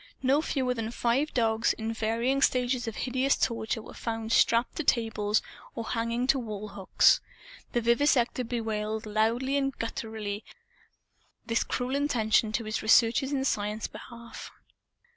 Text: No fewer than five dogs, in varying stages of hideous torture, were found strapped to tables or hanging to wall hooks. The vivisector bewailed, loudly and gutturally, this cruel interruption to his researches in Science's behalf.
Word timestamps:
No 0.23 0.41
fewer 0.41 0.73
than 0.73 0.89
five 0.89 1.31
dogs, 1.31 1.73
in 1.73 1.93
varying 1.93 2.41
stages 2.41 2.87
of 2.87 2.95
hideous 2.95 3.37
torture, 3.37 3.83
were 3.83 3.93
found 3.93 4.31
strapped 4.31 4.75
to 4.77 4.83
tables 4.83 5.43
or 5.75 5.83
hanging 5.89 6.25
to 6.25 6.39
wall 6.39 6.69
hooks. 6.69 7.21
The 7.73 7.81
vivisector 7.81 8.43
bewailed, 8.43 9.05
loudly 9.05 9.57
and 9.57 9.77
gutturally, 9.77 10.43
this 11.45 11.63
cruel 11.63 11.95
interruption 11.95 12.51
to 12.53 12.63
his 12.63 12.81
researches 12.81 13.31
in 13.31 13.45
Science's 13.45 13.89
behalf. 13.89 14.49